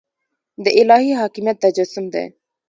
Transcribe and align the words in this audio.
د 0.63 0.65
الهي 0.81 1.11
حاکمیت 1.21 1.57
تجسم 1.63 2.05
دی. 2.13 2.25